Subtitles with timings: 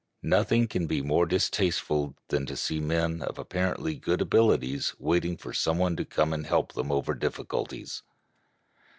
[0.23, 5.53] Nothing can be more distasteful than to see men of apparently good abilities waiting for
[5.53, 8.01] some one to come and help them over difficulties.